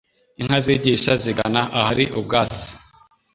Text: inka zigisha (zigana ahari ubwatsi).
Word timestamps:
inka 0.39 0.57
zigisha 0.65 1.13
(zigana 1.23 1.61
ahari 1.79 2.05
ubwatsi). 2.19 2.69